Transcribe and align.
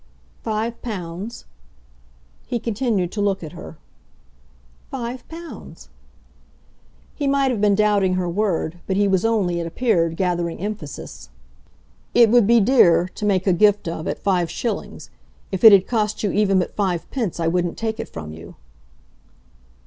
"Five 0.41 0.81
pounds?" 0.81 1.45
He 2.47 2.57
continued 2.57 3.11
to 3.11 3.21
look 3.21 3.43
at 3.43 3.51
her. 3.51 3.77
"Five 4.89 5.27
pounds." 5.27 5.89
He 7.13 7.27
might 7.27 7.51
have 7.51 7.61
been 7.61 7.75
doubting 7.75 8.15
her 8.15 8.27
word, 8.27 8.79
but 8.87 8.97
he 8.97 9.07
was 9.07 9.23
only, 9.23 9.59
it 9.59 9.67
appeared, 9.67 10.17
gathering 10.17 10.57
emphasis. 10.59 11.29
"It 12.15 12.31
would 12.31 12.47
be 12.47 12.59
dear 12.59 13.09
to 13.09 13.25
make 13.27 13.45
a 13.45 13.53
gift 13.53 13.87
of 13.87 14.07
at 14.07 14.17
five 14.17 14.49
shillings. 14.49 15.11
If 15.51 15.63
it 15.63 15.71
had 15.71 15.85
cost 15.85 16.23
you 16.23 16.31
even 16.31 16.57
but 16.57 16.75
five 16.75 17.07
pence 17.11 17.39
I 17.39 17.47
wouldn't 17.47 17.77
take 17.77 17.99
it 17.99 18.09
from 18.09 18.33
you." 18.33 18.55